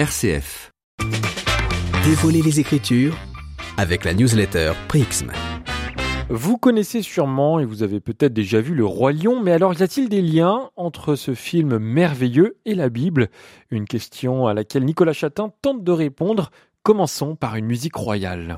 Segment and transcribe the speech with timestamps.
[0.00, 0.72] RCF.
[2.06, 3.18] Dévoiler les Écritures
[3.76, 5.30] avec la newsletter Prixm.
[6.30, 9.82] Vous connaissez sûrement et vous avez peut-être déjà vu Le Roi Lion, mais alors y
[9.82, 13.28] a-t-il des liens entre ce film merveilleux et la Bible?
[13.70, 16.50] Une question à laquelle Nicolas Chatin tente de répondre.
[16.82, 18.56] Commençons par une musique royale.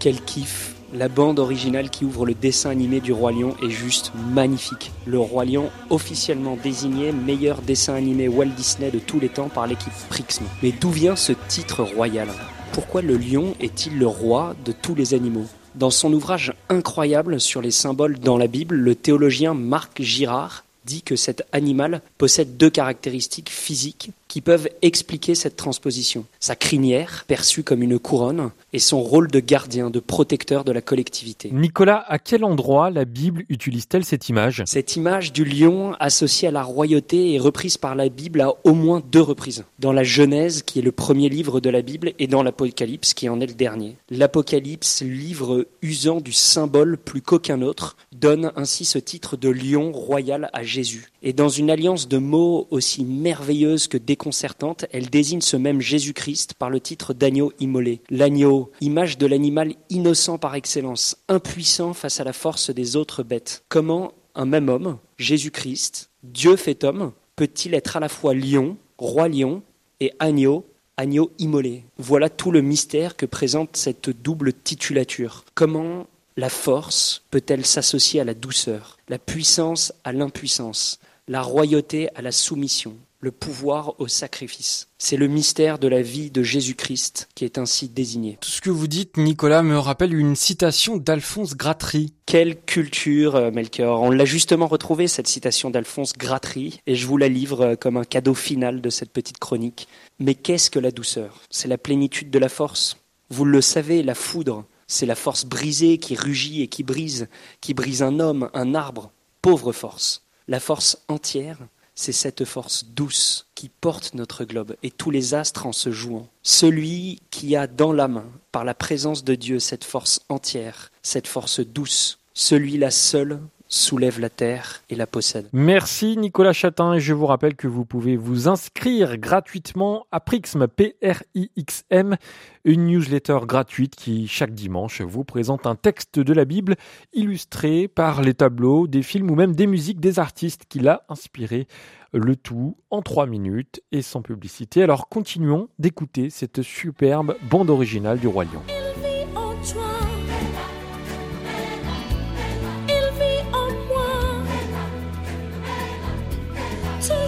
[0.00, 4.12] Quel kiff La bande originale qui ouvre le dessin animé du Roi Lion est juste
[4.32, 4.92] magnifique.
[5.04, 9.66] Le Roi Lion, officiellement désigné meilleur dessin animé Walt Disney de tous les temps par
[9.66, 10.44] l'équipe Prixm.
[10.62, 12.28] Mais d'où vient ce titre royal?
[12.72, 15.44] Pourquoi le lion est-il le roi de tous les animaux?
[15.74, 21.02] Dans son ouvrage incroyable sur les symboles dans la Bible, le théologien Marc Girard dit
[21.02, 26.24] que cet animal possède deux caractéristiques physiques qui peuvent expliquer cette transposition.
[26.38, 30.80] Sa crinière, perçue comme une couronne, et son rôle de gardien, de protecteur de la
[30.80, 31.50] collectivité.
[31.52, 34.62] Nicolas, à quel endroit la Bible utilise-t-elle cette image?
[34.66, 38.72] Cette image du lion associée à la royauté est reprise par la Bible à au
[38.72, 39.64] moins deux reprises.
[39.80, 43.28] Dans la Genèse, qui est le premier livre de la Bible, et dans l'Apocalypse, qui
[43.28, 43.96] en est le dernier.
[44.10, 50.50] L'Apocalypse, livre usant du symbole plus qu'aucun autre, donne ainsi ce titre de lion royal
[50.52, 51.10] à Jésus.
[51.24, 56.52] Et dans une alliance de mots aussi merveilleuse que déconcertante, elle désigne ce même Jésus-Christ
[56.52, 58.02] par le titre d'agneau immolé.
[58.10, 63.64] L'agneau, image de l'animal innocent par excellence, impuissant face à la force des autres bêtes.
[63.70, 69.26] Comment un même homme, Jésus-Christ, Dieu fait homme, peut-il être à la fois lion, roi
[69.28, 69.62] lion,
[70.00, 70.66] et agneau,
[70.98, 71.84] agneau immolé?
[71.96, 75.46] Voilà tout le mystère que présente cette double titulature.
[75.54, 81.00] Comment la force peut-elle s'associer à la douceur, la puissance à l'impuissance
[81.30, 84.88] la royauté à la soumission, le pouvoir au sacrifice.
[84.98, 88.38] C'est le mystère de la vie de Jésus-Christ qui est ainsi désigné.
[88.40, 92.14] Tout ce que vous dites, Nicolas, me rappelle une citation d'Alphonse Gratry.
[92.24, 94.00] Quelle culture, euh, Melchior.
[94.00, 97.98] On l'a justement retrouvé, cette citation d'Alphonse Gratry, et je vous la livre euh, comme
[97.98, 99.88] un cadeau final de cette petite chronique.
[100.18, 101.40] Mais qu'est-ce que la douceur?
[101.50, 102.96] C'est la plénitude de la force?
[103.28, 107.28] Vous le savez, la foudre, c'est la force brisée qui rugit et qui brise,
[107.60, 109.12] qui brise un homme, un arbre.
[109.42, 110.24] Pauvre force.
[110.48, 111.58] La force entière,
[111.94, 116.28] c'est cette force douce qui porte notre globe et tous les astres en se jouant.
[116.42, 121.26] Celui qui a dans la main, par la présence de Dieu, cette force entière, cette
[121.26, 125.48] force douce, celui-là seul soulève la terre et la possède.
[125.52, 130.66] Merci Nicolas Chatin et je vous rappelle que vous pouvez vous inscrire gratuitement à Prixm,
[130.66, 132.16] P-R-I-X-M,
[132.64, 136.74] une newsletter gratuite qui chaque dimanche vous présente un texte de la Bible
[137.12, 141.68] illustré par les tableaux, des films ou même des musiques des artistes qui l'a inspiré.
[142.12, 144.82] Le tout en trois minutes et sans publicité.
[144.82, 148.79] Alors continuons d'écouter cette superbe bande originale du Lion.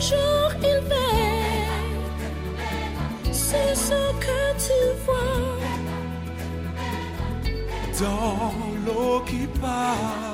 [0.02, 1.98] Toujours il veille.
[3.32, 5.58] C'est ce que tu vois.
[8.00, 8.52] Dans
[8.84, 10.31] l'eau qui parle